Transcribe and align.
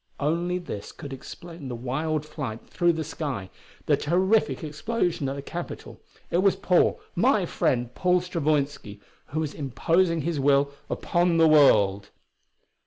Only 0.19 0.57
this 0.57 0.91
could 0.91 1.13
explain 1.13 1.67
the 1.67 1.75
wild 1.75 2.25
flight 2.25 2.65
through 2.67 2.93
the 2.93 3.03
sky, 3.03 3.51
the 3.85 3.95
terrific 3.95 4.63
explosion 4.63 5.29
at 5.29 5.35
the 5.35 5.43
Capitol. 5.43 6.01
It 6.31 6.39
was 6.39 6.55
Paul 6.55 6.99
my 7.15 7.45
friend, 7.45 7.93
Paul 7.93 8.19
Stravoinski 8.19 8.99
who 9.27 9.41
was 9.41 9.53
imposing 9.53 10.21
his 10.21 10.39
will 10.39 10.71
upon 10.89 11.37
the 11.37 11.47
world. 11.47 12.09